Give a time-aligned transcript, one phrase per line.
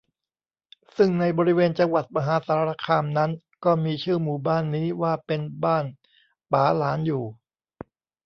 [0.97, 3.31] ซึ่งในบริเวณจังหวัดมหาสารคามนั้น
[3.65, 5.85] ก็มีชื่อหมู่บ้านนี้ว่าเป็นบ้าน
[6.51, 7.23] ป๋าหลานอยู่